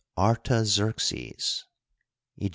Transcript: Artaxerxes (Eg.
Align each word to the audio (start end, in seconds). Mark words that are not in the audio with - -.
Artaxerxes 0.17 1.65
(Eg. 2.35 2.49